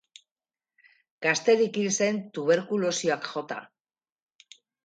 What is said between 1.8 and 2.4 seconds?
hil zen